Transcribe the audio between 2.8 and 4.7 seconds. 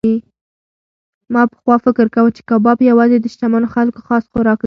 یوازې د شتمنو خلکو خاص خوراک دی.